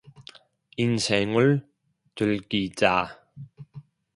[0.77, 1.63] 인생을
[2.15, 3.21] 즐기자.